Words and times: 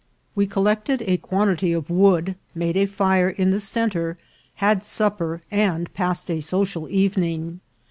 We 0.33 0.47
collected 0.47 1.03
a 1.03 1.17
quantity 1.17 1.71
of 1.73 1.91
wood, 1.91 2.33
made 2.55 2.75
a 2.75 2.87
fire 2.87 3.29
in 3.29 3.51
the 3.51 3.59
centre, 3.59 4.17
had 4.55 4.83
supper, 4.83 5.41
and 5.51 5.93
passed 5.93 6.31
a 6.31 6.39
social 6.39 6.89
evening. 6.89 7.59